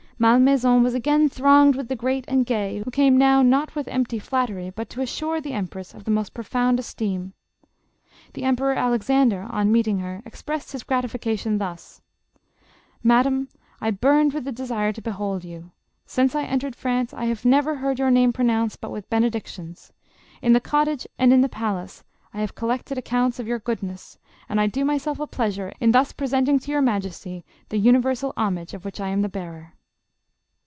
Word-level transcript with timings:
Malmaison 0.21 0.83
was 0.83 0.93
again 0.93 1.27
thronged 1.29 1.75
with 1.75 1.87
the 1.87 1.95
great 1.95 2.25
and 2.27 2.45
gay, 2.45 2.79
who 2.85 2.91
came 2.91 3.17
now, 3.17 3.41
not 3.41 3.73
with 3.73 3.87
empty 3.87 4.19
flattery, 4.19 4.69
but 4.69 4.87
to 4.87 5.01
assure 5.01 5.41
tho 5.41 5.49
empress 5.49 5.95
of 5.95 6.03
the 6.03 6.11
most 6.11 6.31
profound 6.35 6.79
esteem. 6.79 7.33
The 8.33 8.43
Emperor 8.43 8.75
Alexander 8.75 9.41
on 9.41 9.71
meeting 9.71 9.97
her, 9.97 10.21
expressed 10.23 10.73
his 10.73 10.83
gratification 10.83 11.57
thus:" 11.57 12.03
Madame, 13.13 13.49
I 13.81 13.89
burned 13.89 14.33
with 14.33 14.43
the 14.43 14.51
desire 14.51 14.93
to 14.93 15.01
behold 15.01 15.43
you. 15.43 15.71
Since 16.05 16.35
I 16.35 16.43
entered 16.43 16.75
France, 16.75 17.15
I 17.15 17.25
have 17.25 17.43
never 17.43 17.77
heard 17.77 17.97
your 17.97 18.11
name 18.11 18.31
pronounced 18.31 18.79
but 18.79 18.91
with 18.91 19.09
benedictions. 19.09 19.91
In 20.39 20.53
the 20.53 20.59
cottage 20.61 21.07
and 21.17 21.33
in 21.33 21.41
the 21.41 21.49
palace, 21.49 22.03
I 22.31 22.41
have 22.41 22.53
collected 22.53 22.95
accounts 22.95 23.39
of 23.39 23.47
12 23.47 23.63
266 23.63 24.19
JOSEPHINE. 24.21 24.27
your 24.37 24.45
goodness, 24.45 24.45
and 24.47 24.61
I 24.61 24.67
do 24.67 24.85
myself 24.85 25.19
a 25.19 25.25
pleasure 25.25 25.73
in 25.79 25.93
thus 25.93 26.11
presenting 26.11 26.59
to 26.59 26.69
your 26.69 26.79
majesty 26.81 27.43
the 27.69 27.79
universal 27.79 28.33
homage 28.37 28.75
of 28.75 28.85
which 28.85 28.99
I 29.01 29.07
am 29.07 29.23
the 29.23 29.27
bearer." 29.27 29.73